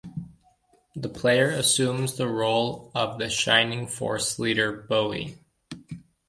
[0.95, 5.37] The player assumes the role of the Shining Force leader, Bowie.